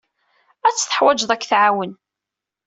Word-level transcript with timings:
Ad 0.67 0.73
tt-teḥwijeḍ 0.75 1.29
ad 1.31 1.39
k-tɛawen. 1.41 1.91